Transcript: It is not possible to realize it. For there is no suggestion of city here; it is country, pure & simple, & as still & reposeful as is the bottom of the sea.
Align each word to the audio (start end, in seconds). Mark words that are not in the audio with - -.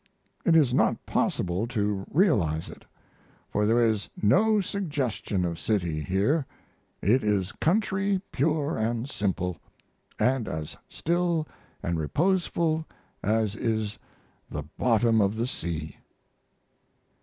It 0.45 0.55
is 0.55 0.73
not 0.73 1.05
possible 1.05 1.67
to 1.67 2.07
realize 2.09 2.71
it. 2.71 2.85
For 3.51 3.67
there 3.67 3.85
is 3.85 4.09
no 4.19 4.59
suggestion 4.59 5.45
of 5.45 5.59
city 5.59 6.01
here; 6.01 6.47
it 7.03 7.23
is 7.23 7.51
country, 7.51 8.19
pure 8.31 8.79
& 9.05 9.05
simple, 9.05 9.57
& 9.93 10.19
as 10.59 10.75
still 10.89 11.47
& 11.65 11.83
reposeful 11.83 12.83
as 13.21 13.55
is 13.55 13.99
the 14.49 14.63
bottom 14.75 15.21
of 15.21 15.35
the 15.35 15.45
sea. 15.45 15.97